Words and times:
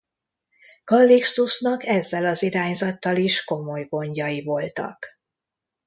Kallixtusznak 0.83 1.85
ezzel 1.85 2.25
az 2.25 2.41
irányzattal 2.43 3.17
is 3.17 3.43
komoly 3.43 3.85
gondjai 3.89 4.43
voltak. 4.43 5.07